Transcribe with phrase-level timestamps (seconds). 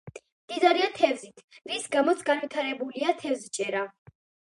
[0.51, 3.89] მდიდარია თევზით, რის გამოც განვითარებულია თევზჭერა.